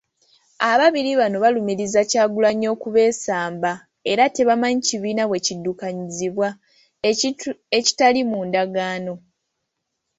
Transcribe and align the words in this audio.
Ababiri 0.71 1.11
bano 1.19 1.37
balumiriza 1.43 2.01
Kyagulanyi 2.09 2.67
okubeesamba 2.75 3.71
era 4.11 4.23
tebamanyi 4.35 4.81
kibiina 4.87 5.23
bwe 5.27 5.43
kiddukanyizibwa, 5.45 6.49
ekintu 7.09 7.49
ekitali 7.77 8.21
mu 8.29 8.39
ndagaano. 8.47 9.13